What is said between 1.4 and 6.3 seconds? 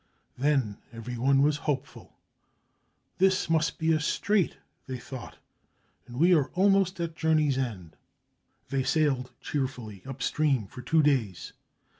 was hope ful.'' This must be a strait," they thought, "and